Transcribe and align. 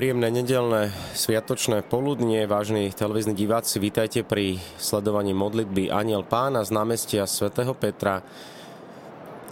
Príjemné 0.00 0.32
nedelné 0.32 0.96
sviatočné 1.12 1.84
poludnie, 1.84 2.48
vážni 2.48 2.88
televízni 2.88 3.36
diváci, 3.36 3.76
vítajte 3.76 4.24
pri 4.24 4.56
sledovaní 4.80 5.36
modlitby 5.36 5.92
Aniel 5.92 6.24
Pána 6.24 6.64
z 6.64 6.72
námestia 6.72 7.28
svätého 7.28 7.76
Petra. 7.76 8.24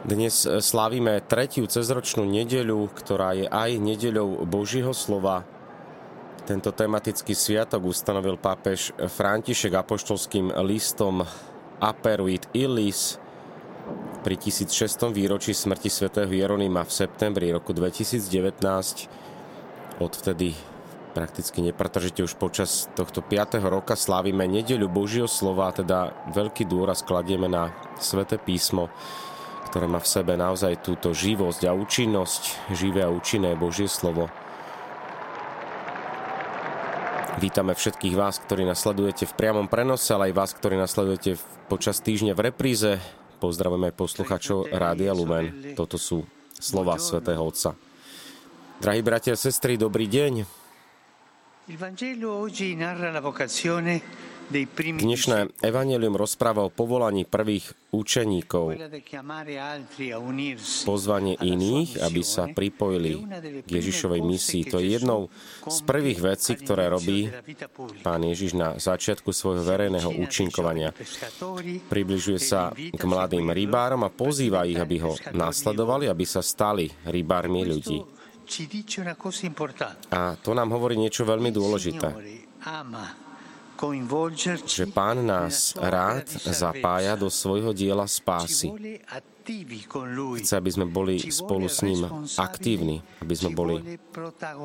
Dnes 0.08 0.48
slávime 0.48 1.20
tretiu 1.20 1.68
cezročnú 1.68 2.24
nedeľu, 2.24 2.88
ktorá 2.96 3.36
je 3.36 3.44
aj 3.44 3.76
nedeľou 3.76 4.48
Božího 4.48 4.96
slova. 4.96 5.44
Tento 6.48 6.72
tematický 6.72 7.36
sviatok 7.36 7.84
ustanovil 7.84 8.40
pápež 8.40 8.96
František 8.96 9.76
apoštolským 9.76 10.56
listom 10.64 11.28
Aperuit 11.76 12.48
Illis 12.56 13.20
pri 14.24 14.40
1600. 14.40 15.12
výročí 15.12 15.52
smrti 15.52 15.92
svätého 15.92 16.32
Jeronima 16.32 16.88
v 16.88 16.92
septembri 17.04 17.52
roku 17.52 17.76
2019 17.76 19.27
odvtedy 19.98 20.54
prakticky 21.18 21.58
nepretržite 21.66 22.22
už 22.22 22.38
počas 22.38 22.86
tohto 22.94 23.18
5. 23.18 23.58
roka 23.66 23.98
slávime 23.98 24.46
nedeľu 24.46 24.86
Božieho 24.86 25.26
slova, 25.26 25.74
teda 25.74 26.14
veľký 26.30 26.62
dôraz 26.70 27.02
kladieme 27.02 27.50
na 27.50 27.74
Sveté 27.98 28.38
písmo, 28.38 28.86
ktoré 29.66 29.90
má 29.90 29.98
v 29.98 30.06
sebe 30.06 30.38
naozaj 30.38 30.78
túto 30.86 31.10
živosť 31.10 31.66
a 31.66 31.74
účinnosť, 31.74 32.70
živé 32.70 33.02
a 33.02 33.10
účinné 33.10 33.58
Božie 33.58 33.90
slovo. 33.90 34.30
Vítame 37.38 37.74
všetkých 37.74 38.18
vás, 38.18 38.42
ktorí 38.42 38.66
nasledujete 38.66 39.26
v 39.26 39.36
priamom 39.38 39.70
prenose, 39.70 40.10
ale 40.10 40.30
aj 40.30 40.38
vás, 40.38 40.50
ktorí 40.58 40.74
nasledujete 40.74 41.38
počas 41.70 42.02
týždňa 42.02 42.34
v 42.34 42.44
repríze. 42.50 42.98
Pozdravujeme 43.38 43.94
aj 43.94 43.98
Rádia 44.74 45.14
Lumen. 45.14 45.74
Toto 45.78 45.98
sú 45.98 46.26
slova 46.58 46.98
Svetého 46.98 47.38
Otca. 47.38 47.87
Drahí 48.78 49.02
bratia 49.02 49.34
a 49.34 49.38
sestry, 49.38 49.74
dobrý 49.74 50.06
deň. 50.06 50.46
Dnešné 55.02 55.38
evanelium 55.66 56.14
rozpráva 56.14 56.62
o 56.62 56.70
povolaní 56.70 57.26
prvých 57.26 57.74
učeníkov, 57.90 58.78
pozvanie 60.86 61.34
iných, 61.42 61.90
aby 62.06 62.22
sa 62.22 62.46
pripojili 62.54 63.18
k 63.66 63.68
Ježišovej 63.68 64.22
misii. 64.22 64.62
To 64.70 64.78
je 64.78 64.94
jednou 64.94 65.26
z 65.66 65.78
prvých 65.82 66.22
vecí, 66.22 66.54
ktoré 66.54 66.86
robí 66.86 67.34
pán 68.06 68.22
Ježiš 68.22 68.54
na 68.54 68.78
začiatku 68.78 69.34
svojho 69.34 69.66
verejného 69.66 70.22
účinkovania. 70.22 70.94
Približuje 71.90 72.38
sa 72.38 72.70
k 72.72 73.02
mladým 73.02 73.50
rybárom 73.50 74.06
a 74.06 74.14
pozýva 74.14 74.70
ich, 74.70 74.78
aby 74.78 75.02
ho 75.02 75.18
nasledovali, 75.34 76.06
aby 76.06 76.22
sa 76.22 76.46
stali 76.46 76.86
rybármi 77.10 77.66
ľudí. 77.66 78.17
A 80.10 80.20
to 80.40 80.50
nám 80.56 80.68
hovorí 80.72 80.96
niečo 80.96 81.28
veľmi 81.28 81.52
dôležité. 81.52 82.08
Že 84.66 84.84
Pán 84.90 85.22
nás 85.22 85.70
rád 85.78 86.26
zapája 86.50 87.14
do 87.14 87.30
svojho 87.30 87.70
diela 87.70 88.10
spásy. 88.10 88.74
Chce, 90.42 90.54
aby 90.58 90.70
sme 90.74 90.86
boli 90.90 91.22
spolu 91.30 91.70
s 91.70 91.86
ním 91.86 92.02
aktívni, 92.36 93.00
aby 93.22 93.34
sme 93.38 93.54
boli 93.54 93.78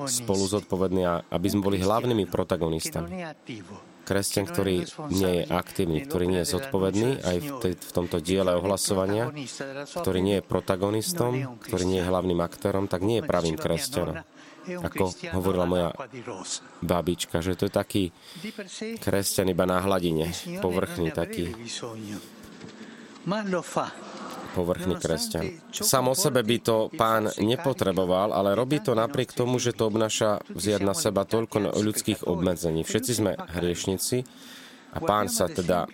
spolu 0.10 0.44
zodpovední 0.50 1.06
a 1.06 1.22
aby 1.30 1.48
sme 1.48 1.62
boli 1.62 1.78
hlavnými 1.78 2.26
protagonistami. 2.26 3.22
Kresťan, 4.04 4.46
ktorý 4.52 4.84
nie 5.16 5.32
je 5.40 5.44
aktívny, 5.48 6.04
ktorý 6.04 6.26
nie 6.28 6.42
je 6.44 6.52
zodpovedný 6.60 7.24
aj 7.24 7.38
v, 7.40 7.50
tej, 7.64 7.74
v 7.80 7.92
tomto 7.96 8.20
diele 8.20 8.52
ohlasovania, 8.52 9.32
ktorý 9.96 10.20
nie 10.20 10.36
je 10.40 10.44
protagonistom, 10.44 11.60
ktorý 11.64 11.84
nie 11.88 12.00
je 12.04 12.10
hlavným 12.12 12.44
aktérom, 12.44 12.92
tak 12.92 13.08
nie 13.08 13.24
je 13.24 13.28
pravým 13.28 13.56
kresťanom. 13.56 14.28
Ako 14.64 15.12
hovorila 15.36 15.68
moja 15.68 15.90
babička, 16.80 17.44
že 17.44 17.60
to 17.60 17.68
je 17.68 17.74
taký 17.74 18.04
kresťan 19.00 19.52
iba 19.52 19.68
na 19.68 19.84
hladine, 19.84 20.32
povrchný 20.64 21.12
taký 21.12 21.52
povrchný 24.54 24.96
kresťan. 25.02 25.74
Sam 25.74 26.14
o 26.14 26.16
sebe 26.16 26.46
by 26.46 26.58
to 26.62 26.78
pán 26.94 27.34
nepotreboval, 27.42 28.32
ale 28.32 28.54
robí 28.54 28.78
to 28.80 28.94
napriek 28.94 29.34
tomu, 29.34 29.58
že 29.58 29.74
to 29.74 29.90
obnáša 29.90 30.46
vziať 30.54 30.82
na 30.86 30.94
seba 30.94 31.26
toľko 31.26 31.74
ľudských 31.74 32.30
obmedzení. 32.30 32.86
Všetci 32.86 33.12
sme 33.12 33.32
hriešnici 33.36 34.24
a 34.94 35.02
pán 35.02 35.28
sa 35.28 35.50
teda 35.50 35.90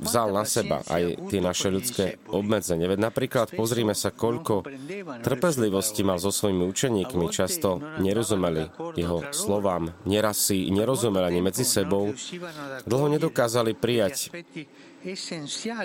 vzal 0.00 0.32
na 0.34 0.44
seba 0.44 0.84
aj 0.86 1.16
tie 1.32 1.40
naše 1.40 1.68
ľudské 1.72 2.20
obmedzenie. 2.28 2.84
Veď 2.84 3.00
napríklad 3.08 3.46
pozrime 3.56 3.96
sa, 3.96 4.12
koľko 4.12 4.66
trpezlivosti 5.24 6.04
mal 6.04 6.20
so 6.20 6.28
svojimi 6.28 6.68
učeníkmi. 6.68 7.26
Často 7.32 7.80
nerozumeli 8.00 8.68
jeho 8.94 9.24
slovám, 9.32 9.92
neraz 10.04 10.38
si 10.50 10.68
nerozumeli 10.68 11.24
ani 11.34 11.40
medzi 11.40 11.64
sebou. 11.64 12.12
Dlho 12.84 13.06
nedokázali 13.08 13.72
prijať 13.74 14.32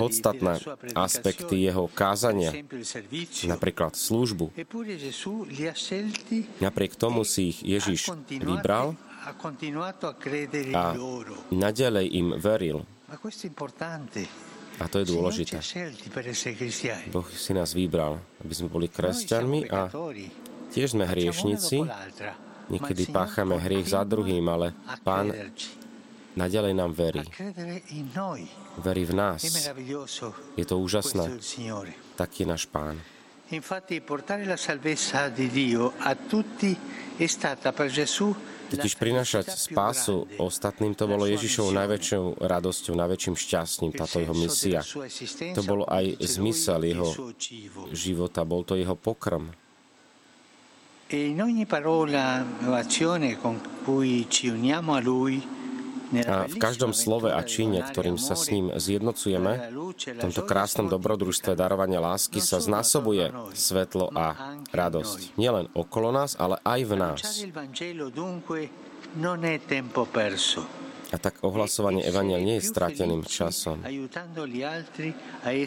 podstatné 0.01 0.57
aspekty 0.97 1.69
jeho 1.69 1.85
kázania, 1.93 2.49
napríklad 3.45 3.93
službu. 3.93 4.49
Napriek 6.57 6.97
tomu 6.97 7.21
si 7.21 7.53
ich 7.53 7.61
Ježiš 7.61 8.09
vybral 8.41 8.97
a 10.73 10.97
nadalej 11.53 12.07
im 12.11 12.27
veril. 12.35 12.83
A 14.81 14.89
to 14.89 14.97
je 15.01 15.05
dôležité. 15.05 15.61
Boh 17.13 17.27
si 17.29 17.51
nás 17.53 17.77
vybral, 17.77 18.17
aby 18.41 18.53
sme 18.57 18.67
boli 18.73 18.89
kresťanmi 18.89 19.69
a 19.69 19.85
tiež 20.73 20.97
sme 20.97 21.05
hriešnici. 21.05 21.85
Niekedy 22.73 23.13
páchame 23.13 23.59
hriech 23.61 23.93
za 23.93 24.01
druhým, 24.01 24.41
ale 24.49 24.73
Pán 25.05 25.29
naďalej 26.33 26.73
nám 26.73 26.91
verí. 26.97 27.21
Verí 28.81 29.03
v 29.05 29.13
nás. 29.13 29.45
Je 30.57 30.65
to 30.65 30.81
úžasné. 30.81 31.37
Taký 32.17 32.43
je 32.43 32.47
náš 32.49 32.65
Pán. 32.65 32.97
Totiž 38.73 38.93
prinašať 38.97 39.45
spásu 39.53 40.25
ostatným, 40.41 40.97
to 40.97 41.05
bolo 41.05 41.29
Ježišovou 41.29 41.69
najväčšou 41.77 42.41
radosťou, 42.41 42.93
najväčším 42.97 43.35
šťastím, 43.37 43.91
táto 43.93 44.17
jeho 44.17 44.33
misia. 44.33 44.81
To 45.53 45.61
bolo 45.61 45.85
aj 45.85 46.17
zmysel 46.25 46.81
jeho 46.81 47.09
života, 47.93 48.41
bol 48.41 48.65
to 48.65 48.73
jeho 48.73 48.97
pokrm. 48.97 49.53
E 51.13 51.29
in 51.29 51.37
ogni 51.37 51.69
parola 51.69 52.41
o 52.65 52.73
azione 52.73 53.37
con 53.37 53.61
cui 53.85 54.25
ci 54.25 54.49
uniamo 54.49 54.97
a 54.97 54.99
Lui 54.99 55.62
a 56.27 56.45
v 56.45 56.55
každom 56.61 56.93
slove 56.93 57.31
a 57.31 57.41
čine, 57.41 57.81
ktorým 57.81 58.21
sa 58.21 58.37
s 58.37 58.51
ním 58.53 58.69
zjednocujeme, 58.73 59.73
v 59.93 60.19
tomto 60.21 60.43
krásnom 60.45 60.91
dobrodružstve 60.91 61.57
darovania 61.57 62.03
lásky 62.03 62.37
sa 62.43 62.61
znásobuje 62.61 63.33
svetlo 63.57 64.13
a 64.13 64.57
radosť. 64.69 65.39
Nielen 65.39 65.71
okolo 65.73 66.13
nás, 66.13 66.37
ale 66.37 66.61
aj 66.61 66.79
v 66.85 66.93
nás. 66.99 67.19
A 71.13 71.21
tak 71.21 71.45
ohlasovanie 71.45 72.01
Evania 72.01 72.41
nie 72.41 72.57
je 72.57 72.65
strateným 72.65 73.21
časom. 73.21 73.85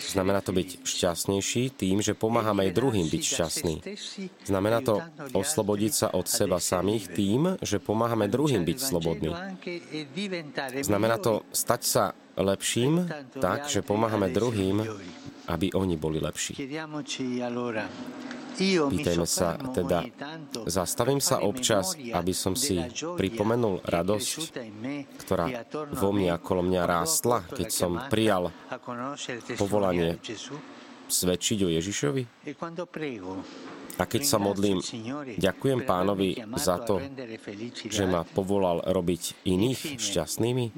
Znamená 0.03 0.43
to 0.43 0.51
byť 0.51 0.69
šťastnejší 0.83 1.62
tým, 1.79 2.03
že 2.03 2.19
pomáhame 2.19 2.67
aj 2.67 2.73
druhým 2.75 3.07
byť 3.07 3.23
šťastný. 3.23 3.75
Znamená 4.43 4.83
to 4.83 4.98
oslobodiť 5.31 5.93
sa 5.95 6.09
od 6.10 6.27
seba 6.27 6.59
samých 6.59 7.15
tým, 7.15 7.54
že 7.63 7.78
pomáhame 7.78 8.27
druhým 8.27 8.66
byť 8.66 8.78
slobodní. 8.83 9.31
Znamená 10.83 11.22
to 11.22 11.47
stať 11.54 11.83
sa 11.87 12.04
lepším 12.34 13.07
tak, 13.39 13.71
že 13.71 13.87
pomáhame 13.87 14.34
druhým, 14.34 14.83
aby 15.47 15.71
oni 15.78 15.95
boli 15.95 16.19
lepší. 16.19 16.59
Pýtajme 18.57 19.29
sa 19.29 19.61
teda, 19.61 20.09
zastavím 20.65 21.21
sa 21.21 21.45
občas, 21.45 21.93
aby 21.97 22.33
som 22.33 22.57
si 22.57 22.81
pripomenul 22.97 23.85
radosť, 23.85 24.41
ktorá 25.21 25.47
vo 25.93 26.11
mne 26.17 26.33
a 26.33 26.41
okolo 26.41 26.65
mňa 26.65 26.83
rástla, 26.89 27.45
keď 27.53 27.69
som 27.69 27.93
prijal 28.09 28.49
povolanie 29.61 30.17
svedčiť 31.07 31.59
o 31.63 31.69
Ježišovi? 31.71 32.23
A 33.97 34.05
keď 34.05 34.23
sa 34.29 34.37
modlím, 34.37 34.85
ďakujem 35.41 35.81
pánovi 35.89 36.37
za 36.61 36.77
to, 36.85 37.01
že 37.89 38.05
ma 38.05 38.29
povolal 38.29 38.85
robiť 38.85 39.49
iných 39.49 39.97
šťastnými. 39.97 40.77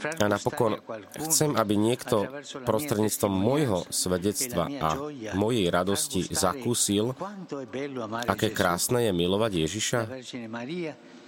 A 0.00 0.26
napokon 0.28 0.80
chcem, 1.28 1.52
aby 1.56 1.74
niekto 1.76 2.24
prostredníctvom 2.64 3.32
môjho 3.32 3.78
svedectva 3.92 4.68
a 4.80 4.90
mojej 5.36 5.68
radosti 5.68 6.24
zakúsil, 6.28 7.12
aké 8.24 8.52
krásne 8.52 9.04
je 9.04 9.12
milovať 9.12 9.52
Ježiša. 9.68 10.00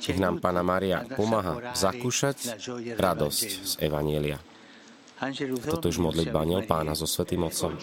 Nech 0.03 0.19
nám 0.19 0.43
Pána 0.43 0.67
Maria 0.67 1.07
pomáha 1.07 1.73
zakúšať 1.79 2.59
radosť 2.99 3.49
z 3.63 3.73
Evanielia. 3.79 4.43
Toto 5.71 5.87
už 5.87 6.03
modlitba 6.03 6.43
aniel 6.43 6.67
pána 6.67 6.99
so 6.99 7.07
Svetým 7.07 7.47
Otcom. 7.47 7.79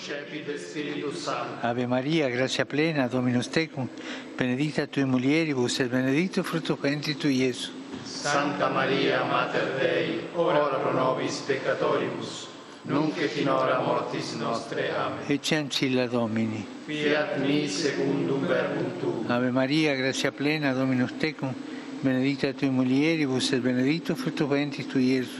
Ave 1.63 1.87
Maria, 1.87 2.27
gracia 2.27 2.67
plena, 2.67 3.07
Dominus 3.07 3.47
tecum, 3.47 3.87
benedicta 4.35 4.91
tui 4.91 5.07
mulieribus 5.07 5.79
et 5.79 5.87
benedictus 5.87 6.43
fructus 6.43 6.75
ventris 6.75 7.15
tui, 7.15 7.47
Iesus. 7.47 7.78
Santa 8.09 8.69
Maria, 8.69 9.23
Mater 9.23 9.75
Dei, 9.77 10.27
ora 10.33 10.59
pro 10.59 10.91
nobis 10.91 11.37
peccatoribus, 11.45 12.47
nunc 12.81 13.15
et 13.17 13.37
in 13.37 13.47
hora 13.47 13.79
mortis 13.79 14.33
nostre. 14.33 14.91
Amen. 14.93 15.19
Ecce 15.27 15.55
ancilla 15.55 16.07
Domini. 16.07 16.65
Fiat 16.85 17.37
mi 17.37 17.67
secundum 17.67 18.45
verbum 18.45 18.99
tuum. 18.99 19.25
Ave 19.29 19.51
Maria, 19.51 19.95
gracia 19.95 20.31
plena, 20.31 20.73
Dominus 20.73 21.13
tecum, 21.17 21.53
benedicta 22.01 22.51
tui 22.51 22.69
mulieribus 22.69 23.51
et 23.51 23.61
benedictus 23.61 24.19
fructus 24.19 24.47
ventris 24.47 24.87
tui, 24.87 25.13
Iesus. 25.13 25.39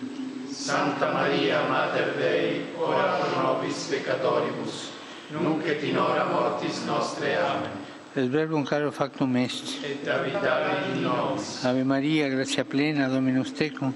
Santa 0.50 1.12
Maria, 1.12 1.68
Mater 1.68 2.16
Dei, 2.18 2.66
ora 2.78 3.18
pro 3.18 3.42
nobis 3.42 3.88
peccatoribus, 3.90 4.92
nunc 5.32 5.66
et 5.66 5.84
in 5.84 5.98
hora 5.98 6.24
mortis 6.26 6.84
nostre. 6.86 7.36
Amen. 7.36 7.79
Verbum 8.16 8.66
caro 8.66 8.92
factum 8.92 9.36
est. 9.36 9.78
Et 9.84 10.08
habitavit 10.08 10.96
in 10.96 11.04
nobis. 11.04 11.64
Ave 11.64 11.84
Maria, 11.84 12.28
gracia 12.28 12.66
plena, 12.66 13.08
Dominus 13.08 13.54
tecum, 13.54 13.94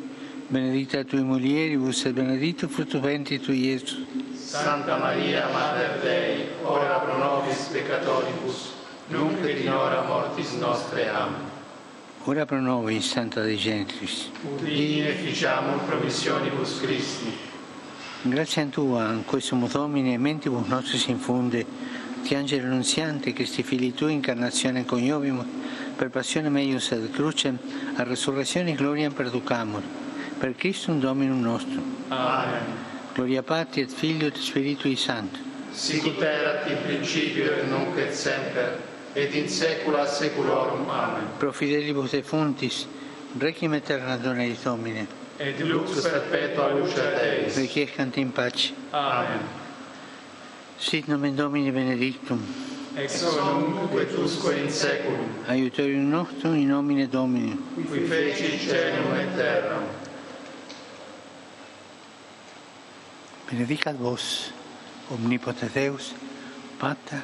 benedicta 0.49 1.03
tui 1.03 1.23
mulieribus 1.23 2.05
et 2.05 2.13
benedictus 2.13 2.69
fructus 2.69 3.01
ventris 3.01 3.41
tui, 3.41 3.65
Iesus. 3.65 4.05
Santa 4.35 4.97
Maria, 4.97 5.47
Mater 5.51 5.99
Dei, 6.03 6.45
ora 6.63 6.99
pro 6.99 7.17
nobis 7.17 7.69
peccatoribus, 7.71 8.73
nunc 9.07 9.43
et 9.45 9.65
in 9.65 9.71
hora 9.71 10.03
mortis 10.03 10.51
nostre. 10.59 11.09
Amen. 11.09 11.51
Ora 12.25 12.45
pro 12.45 12.61
nobis, 12.61 13.09
Santa 13.09 13.41
Dei 13.41 13.57
Gentris. 13.57 14.29
Udini 14.43 15.07
e 15.07 15.13
ficiamur 15.13 15.79
promissionibus 15.87 16.79
Christi. 16.79 17.51
Grazie 18.21 18.61
a 18.61 18.65
Tua, 18.67 19.11
in 19.11 19.25
questo 19.25 19.55
Domine, 19.55 20.17
mentibus 20.17 20.67
nostris 20.67 21.07
infunde, 21.07 21.65
angelo 22.31 22.67
annunziante, 22.67 23.33
Cristi 23.33 23.63
fili 23.63 23.93
Tui, 23.93 24.13
incarnazione 24.13 24.85
coniovimus, 24.85 25.45
per 25.95 26.09
passione 26.09 26.49
meius 26.49 26.91
ad 26.91 27.09
crucem, 27.11 27.57
a 27.95 28.03
resurrezione 28.03 28.73
gloria 28.73 29.09
perducamur, 29.09 29.81
per 30.39 30.55
Christum 30.55 30.99
Dominum 30.99 31.41
nostrum. 31.41 31.95
Amen. 32.07 32.91
Gloria 33.13 33.43
Patri 33.43 33.81
et 33.81 33.91
Figlio 33.91 34.27
et 34.27 34.37
Spiritui 34.37 34.95
Sancto. 34.95 35.37
Sicut 35.71 36.21
erat 36.21 36.69
in 36.69 36.77
principio 36.83 37.51
et 37.51 37.67
nunc 37.67 37.97
et 37.97 38.13
semper, 38.13 38.79
et 39.13 39.33
in 39.35 39.47
saecula 39.47 40.05
saeculorum. 40.05 40.89
Amen. 40.89 41.27
Pro 41.37 41.51
fidelibus 41.51 42.11
defuntis, 42.11 42.87
requiem 43.37 43.73
aeterna 43.73 44.17
dona 44.17 44.45
Domine. 44.63 45.07
Et 45.37 45.59
lux 45.59 46.01
perpetua 46.01 46.73
luce 46.73 47.01
Deis. 47.15 47.55
Requiescant 47.55 48.17
in 48.17 48.31
pace. 48.31 48.71
Amen. 48.91 49.61
Sit 50.83 51.07
nomen 51.07 51.35
Domini 51.35 51.71
benedictum. 51.71 52.41
Ex 52.97 53.21
nunc 53.23 53.93
et 53.95 54.17
usque 54.19 54.51
in 54.51 54.69
saeculum. 54.69 55.29
Aiutorium 55.47 56.09
nostrum 56.09 56.55
in 56.55 56.67
nomine 56.67 57.07
Domini. 57.07 57.57
Qui 57.73 57.99
feci 57.99 58.59
celum 58.59 59.15
et 59.15 59.33
terram. 59.37 59.83
Benedicat 63.49 63.95
vos, 63.95 64.51
omnipotens 65.09 65.71
Deus, 65.73 66.13
Pater, 66.77 67.23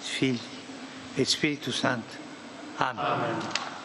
Filii 0.00 0.38
et 1.16 1.24
Spiritus 1.24 1.80
Sanctus. 1.80 2.18
Amen. 2.78 2.98
Amen. 2.98 3.75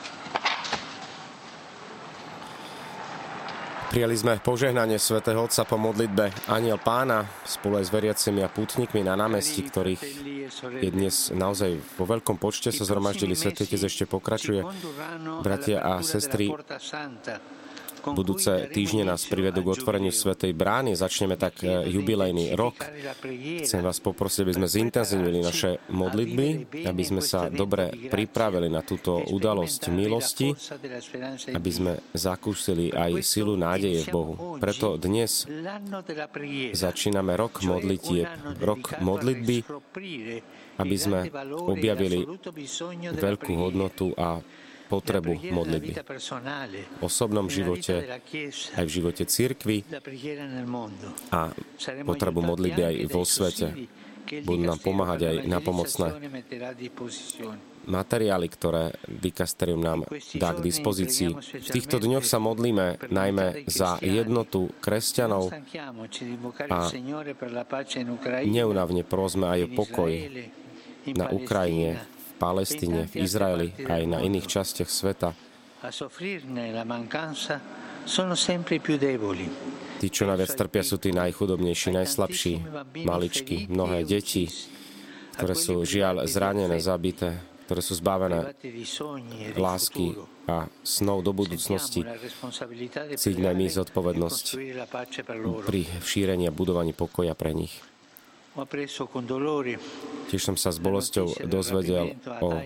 Prijali 3.91 4.15
sme 4.15 4.39
požehnanie 4.39 4.95
svätého 4.95 5.43
Otca 5.43 5.67
po 5.67 5.75
modlitbe 5.75 6.31
Aniel 6.47 6.79
Pána 6.79 7.27
spolu 7.43 7.75
aj 7.75 7.85
s 7.85 7.91
veriacimi 7.91 8.39
a 8.39 8.47
pútnikmi 8.47 9.03
na 9.03 9.19
námestí, 9.19 9.67
ktorých 9.67 9.99
je 10.79 10.89
dnes 10.95 11.35
naozaj 11.35 11.75
vo 11.99 12.07
veľkom 12.07 12.39
počte 12.39 12.71
sa 12.71 12.88
zhromaždili. 12.88 13.35
Svetý 13.35 13.67
ešte 13.67 14.07
pokračuje. 14.07 14.63
Bratia 15.43 15.83
a 15.83 15.99
sestry, 16.07 16.55
budúce 18.09 18.68
týždne 18.74 19.06
nás 19.06 19.30
privedú 19.30 19.62
k 19.62 19.77
otvoreniu 19.77 20.09
Svetej 20.09 20.57
brány. 20.57 20.98
Začneme 20.98 21.38
tak 21.38 21.62
e, 21.62 21.86
jubilejný 21.94 22.57
rok. 22.57 22.81
Chcem 23.62 23.81
vás 23.86 24.01
poprosiť, 24.01 24.42
aby 24.50 24.53
sme 24.57 24.68
zintenzívnili 24.68 25.39
naše 25.45 25.77
modlitby, 25.94 26.48
aby 26.89 27.03
sme 27.06 27.21
sa 27.21 27.48
dobre 27.53 27.94
pripravili 28.09 28.68
na 28.68 28.81
túto 28.81 29.21
udalosť 29.21 29.94
milosti, 29.94 30.57
aby 31.53 31.71
sme 31.71 31.92
zakúsili 32.18 32.89
aj 32.89 33.21
silu 33.21 33.53
nádeje 33.53 34.09
v 34.09 34.09
Bohu. 34.09 34.33
Preto 34.57 34.97
dnes 34.97 35.45
začíname 36.74 37.38
rok 37.38 37.62
modlitieb, 37.62 38.27
rok 38.57 38.97
modlitby, 38.97 39.57
aby 40.81 40.95
sme 40.97 41.30
objavili 41.69 42.25
veľkú 43.13 43.54
hodnotu 43.59 44.18
a 44.18 44.42
potrebu 44.91 45.39
modlitby. 45.39 45.93
V 46.99 47.03
osobnom 47.03 47.47
živote, 47.47 48.19
aj 48.75 48.83
v 48.83 48.91
živote 48.91 49.23
církvy 49.23 49.88
a 51.31 51.55
potrebu 52.03 52.43
modlitby 52.43 52.81
aj 52.83 52.95
vo 53.07 53.23
svete. 53.23 53.88
Budú 54.43 54.63
nám 54.63 54.79
pomáhať 54.83 55.19
aj 55.27 55.35
na 55.47 55.59
pomocné 55.63 56.07
materiály, 57.88 58.47
ktoré 58.47 58.93
Dikasterium 59.09 59.81
nám 59.81 60.05
dá 60.38 60.53
k 60.53 60.59
dispozícii. 60.61 61.33
V 61.33 61.69
týchto 61.73 61.97
dňoch 61.97 62.25
sa 62.25 62.37
modlíme 62.37 63.09
najmä 63.09 63.65
za 63.65 63.97
jednotu 64.05 64.69
kresťanov 64.79 65.49
a 66.69 66.79
neunavne 68.45 69.01
prosme 69.01 69.49
aj 69.49 69.59
o 69.65 69.69
pokoj 69.73 70.11
na 71.17 71.25
Ukrajine, 71.33 71.97
Palestíne, 72.41 73.05
v 73.05 73.21
Izraeli 73.21 73.69
aj 73.85 74.01
na 74.09 74.25
iných 74.25 74.49
častiach 74.49 74.89
sveta. 74.89 75.38
Tí, 80.01 80.07
čo 80.09 80.23
najviac 80.25 80.51
trpia, 80.57 80.81
sú 80.81 80.97
tí 80.97 81.13
najchudobnejší, 81.13 81.89
najslabší, 81.93 82.53
maličky, 83.05 83.69
mnohé 83.69 84.01
deti, 84.09 84.49
ktoré 85.38 85.53
sú 85.53 85.85
žiaľ 85.85 86.25
zranené, 86.25 86.81
zabité, 86.81 87.38
ktoré 87.69 87.81
sú 87.85 87.94
zbavené 88.01 88.57
lásky 89.54 90.18
a 90.49 90.66
snov 90.81 91.21
do 91.21 91.37
budúcnosti. 91.37 92.01
Cítime 93.16 93.54
my 93.54 93.66
zodpovednosť 93.69 94.45
pri 95.69 95.81
šírení 96.01 96.49
a 96.49 96.54
budovaní 96.54 96.97
pokoja 96.97 97.37
pre 97.37 97.54
nich. 97.54 97.91
Tiež 100.27 100.41
som 100.43 100.59
sa 100.59 100.75
s 100.75 100.79
bolesťou 100.83 101.47
dozvedel 101.47 102.19
o 102.43 102.59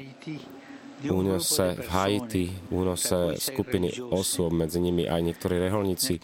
únose 1.05 1.77
v 1.77 1.87
Haiti, 1.93 2.45
únose 2.73 3.37
skupiny 3.37 3.93
osôb, 4.01 4.55
medzi 4.55 4.81
nimi 4.81 5.05
aj 5.05 5.21
niektorí 5.21 5.61
reholníci. 5.61 6.17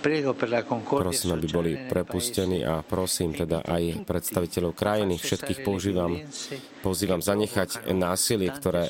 Prosím, 0.00 1.30
aby 1.36 1.46
boli 1.52 1.72
prepustení 1.76 2.64
a 2.64 2.80
prosím 2.80 3.36
teda 3.36 3.60
aj 3.60 4.08
predstaviteľov 4.08 4.72
krajiny, 4.72 5.20
všetkých 5.20 5.60
používam, 5.60 6.24
pozývam 6.80 7.20
zanechať 7.20 7.92
násilie, 7.92 8.48
ktoré 8.48 8.88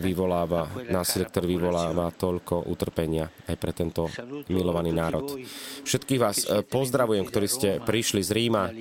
vyvoláva, 0.00 0.72
násilie, 0.88 1.28
ktoré 1.28 1.44
vyvoláva 1.44 2.08
toľko 2.16 2.72
utrpenia 2.72 3.28
aj 3.52 3.56
pre 3.60 3.72
tento 3.76 4.08
milovaný 4.48 4.96
národ. 4.96 5.36
Všetkých 5.84 6.20
vás 6.20 6.48
eh, 6.48 6.64
pozdravujem, 6.64 7.24
ktorí 7.28 7.46
ste 7.46 7.68
prišli 7.84 8.24
z 8.24 8.30
Ríma, 8.32 8.72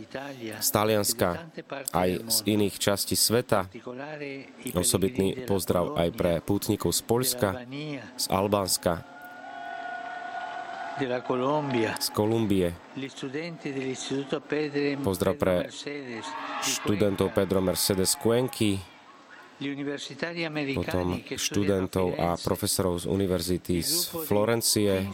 z 0.63 0.67
Talianska, 0.71 1.51
aj 1.91 2.09
z 2.23 2.37
iných 2.47 2.75
častí 2.79 3.19
sveta. 3.19 3.67
Osobitný 4.71 5.43
pozdrav 5.43 5.99
aj 5.99 6.09
pre 6.15 6.33
pútnikov 6.39 6.95
z 6.95 7.01
Polska, 7.03 7.67
z 8.15 8.25
Albánska, 8.31 9.18
z 11.99 12.09
Kolumbie. 12.11 12.75
Pozdrav 14.99 15.33
pre 15.39 15.55
študentov 16.59 17.31
Pedro 17.31 17.59
Mercedes 17.63 18.19
Cuenky, 18.19 18.83
potom 20.75 21.19
študentov 21.23 22.15
a 22.15 22.39
profesorov 22.39 23.03
z 23.03 23.05
univerzity 23.11 23.83
z 23.83 24.07
Florencie 24.27 25.07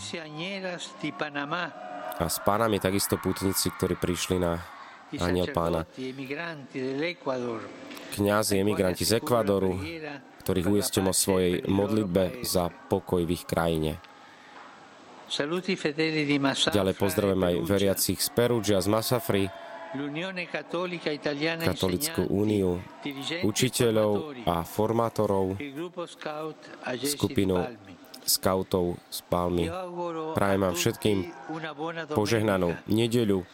a 2.15 2.25
z 2.29 2.37
Panamy 2.45 2.77
takisto 2.77 3.17
putníci, 3.17 3.73
ktorí 3.73 3.97
prišli 3.97 4.37
na 4.37 4.61
Aniel 5.17 5.49
Pána. 5.49 5.85
Kňazi, 8.15 8.53
emigranti 8.61 9.03
z 9.03 9.17
Ekvadoru, 9.19 9.75
ktorých 10.45 10.67
uistím 10.69 11.09
o 11.09 11.15
svojej 11.15 11.65
modlitbe 11.65 12.45
za 12.45 12.69
pokoj 12.69 13.25
v 13.25 13.33
ich 13.33 13.43
krajine. 13.49 13.97
Ďalej 15.25 16.95
pozdravujem 16.95 17.41
aj 17.41 17.55
veriacich 17.65 18.19
z 18.21 18.29
Perugia, 18.29 18.77
z 18.81 18.87
Masafry, 18.87 19.43
Katolickú 21.55 22.27
úniu 22.27 22.83
učiteľov 23.47 24.43
a 24.43 24.67
formátorov, 24.67 25.55
skupinu 26.99 27.63
skautov 28.27 28.99
z 29.07 29.19
Palmy. 29.31 29.71
Prajem 30.35 30.61
vám 30.67 30.75
všetkým 30.75 31.17
požehnanú 32.11 32.75
nedeľu. 32.91 33.47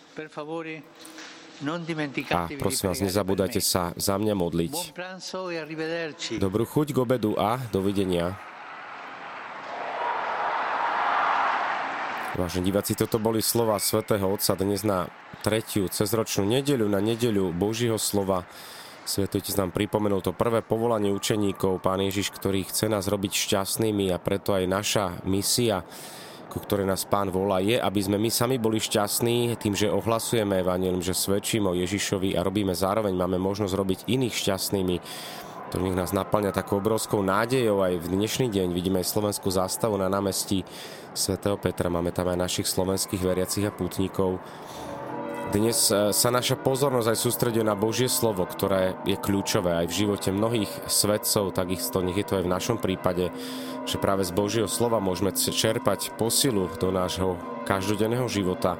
A 2.33 2.49
prosím 2.57 2.85
vás, 2.89 2.99
nezabúdajte 3.05 3.61
sa 3.61 3.93
za 3.93 4.17
mňa 4.17 4.33
modliť. 4.33 4.73
E 6.25 6.41
Dobrú 6.41 6.65
chuť 6.65 6.87
k 6.89 6.97
obedu 6.97 7.37
a 7.37 7.61
dovidenia. 7.69 8.33
Vážení 12.31 12.71
diváci, 12.71 12.95
toto 12.95 13.19
boli 13.19 13.43
slova 13.43 13.75
svätého 13.75 14.23
Otca 14.23 14.55
dnes 14.55 14.87
na 14.87 15.11
tretiu 15.43 15.91
cezročnú 15.91 16.47
nedeľu, 16.47 16.87
na 16.87 17.03
nedeľu 17.03 17.51
Božího 17.51 17.99
slova. 17.99 18.47
Svetujte 19.03 19.51
nám 19.59 19.75
pripomenul 19.75 20.23
to 20.23 20.31
prvé 20.31 20.63
povolanie 20.63 21.11
učeníkov, 21.11 21.83
Pán 21.83 21.99
Ježiš, 21.99 22.31
ktorý 22.31 22.63
chce 22.63 22.87
nás 22.87 23.11
robiť 23.11 23.35
šťastnými 23.35 24.15
a 24.15 24.17
preto 24.23 24.55
aj 24.55 24.63
naša 24.63 25.05
misia 25.27 25.83
ku 26.51 26.59
ktorej 26.59 26.83
nás 26.83 27.07
Pán 27.07 27.31
volá, 27.31 27.63
je, 27.63 27.79
aby 27.79 27.99
sme 28.03 28.19
my 28.19 28.27
sami 28.27 28.59
boli 28.59 28.75
šťastní 28.83 29.55
tým, 29.55 29.71
že 29.71 29.87
ohlasujeme 29.87 30.59
Evangelium, 30.59 30.99
že 30.99 31.15
svedčíme 31.15 31.71
o 31.71 31.79
Ježišovi 31.79 32.35
a 32.35 32.43
robíme 32.43 32.75
zároveň, 32.75 33.15
máme 33.15 33.39
možnosť 33.39 33.71
robiť 33.71 33.99
iných 34.11 34.35
šťastnými. 34.35 34.95
To 35.71 35.79
nech 35.79 35.95
nás 35.95 36.11
naplňa 36.11 36.51
takou 36.51 36.83
obrovskou 36.83 37.23
nádejou 37.23 37.79
aj 37.79 38.03
v 38.03 38.11
dnešný 38.11 38.51
deň. 38.51 38.75
Vidíme 38.75 38.99
aj 38.99 39.07
slovenskú 39.07 39.47
zástavu 39.47 39.95
na 39.95 40.11
námestí 40.11 40.67
svätého 41.15 41.55
Petra, 41.55 41.87
máme 41.87 42.11
tam 42.11 42.27
aj 42.27 42.43
našich 42.43 42.67
slovenských 42.67 43.23
veriacich 43.23 43.63
a 43.63 43.71
pútnikov. 43.71 44.43
Dnes 45.55 45.87
e, 45.87 46.11
sa 46.11 46.27
naša 46.27 46.59
pozornosť 46.59 47.15
aj 47.15 47.17
sústreduje 47.23 47.63
na 47.63 47.79
Božie 47.79 48.11
slovo, 48.11 48.43
ktoré 48.43 48.99
je 49.07 49.15
kľúčové 49.15 49.79
aj 49.79 49.87
v 49.87 49.97
živote 50.03 50.35
mnohých 50.35 50.71
svedcov, 50.91 51.55
takisto 51.55 52.03
nech 52.03 52.19
je 52.19 52.27
to 52.27 52.39
aj 52.39 52.43
v 52.43 52.53
našom 52.55 52.75
prípade, 52.75 53.31
že 53.87 53.95
práve 53.95 54.27
z 54.27 54.35
Božieho 54.35 54.67
slova 54.67 54.99
môžeme 54.99 55.31
čerpať 55.31 56.11
posilu 56.19 56.67
do 56.83 56.91
nášho 56.91 57.39
každodenného 57.63 58.27
života. 58.27 58.75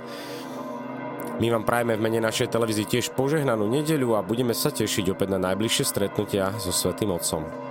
My 1.39 1.47
vám 1.47 1.63
prajeme 1.63 1.95
v 1.95 2.03
mene 2.03 2.19
našej 2.19 2.51
televízii 2.51 2.89
tiež 2.89 3.15
požehnanú 3.15 3.69
nedeľu 3.69 4.19
a 4.19 4.25
budeme 4.25 4.51
sa 4.51 4.73
tešiť 4.73 5.15
opäť 5.15 5.38
na 5.38 5.39
najbližšie 5.51 5.85
stretnutia 5.88 6.51
so 6.59 6.75
Svetým 6.75 7.15
Otcom. 7.15 7.71